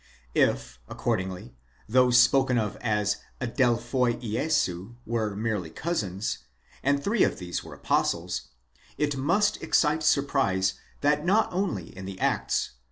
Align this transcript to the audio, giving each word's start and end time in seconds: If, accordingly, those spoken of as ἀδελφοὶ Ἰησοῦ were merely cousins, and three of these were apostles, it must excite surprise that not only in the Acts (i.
If, 0.33 0.79
accordingly, 0.89 1.53
those 1.87 2.17
spoken 2.17 2.57
of 2.57 2.75
as 2.77 3.17
ἀδελφοὶ 3.39 4.19
Ἰησοῦ 4.33 4.95
were 5.05 5.35
merely 5.35 5.69
cousins, 5.69 6.39
and 6.81 7.03
three 7.03 7.21
of 7.21 7.37
these 7.37 7.63
were 7.63 7.75
apostles, 7.75 8.47
it 8.97 9.15
must 9.15 9.61
excite 9.61 10.01
surprise 10.01 10.73
that 11.01 11.23
not 11.23 11.53
only 11.53 11.95
in 11.95 12.05
the 12.05 12.19
Acts 12.19 12.71
(i. 12.73 12.73